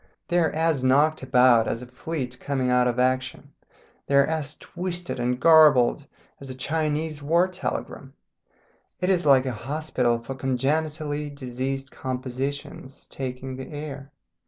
[0.29, 3.51] They are as knocked about as a fleet coming out of action,
[4.07, 6.07] they are as twisted and garbled
[6.39, 8.13] as a Chinese war telegram;
[8.99, 14.11] it is like an hospital for congenitally diseased compositions taking the air.